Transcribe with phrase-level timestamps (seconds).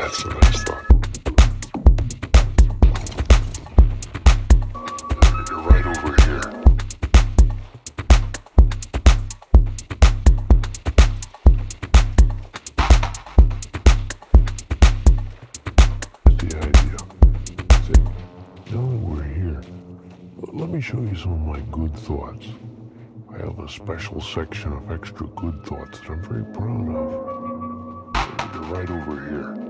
[0.00, 0.80] That's thought.
[5.50, 6.40] You're right over here.
[16.38, 16.98] The idea.
[17.84, 18.00] Say,
[18.72, 19.60] we're here.
[20.54, 22.46] Let me show you some of my good thoughts.
[23.34, 27.12] I have a special section of extra good thoughts that I'm very proud of.
[28.54, 29.69] You're right over here.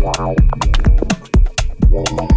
[0.01, 0.35] Wow.
[1.91, 2.30] Wow.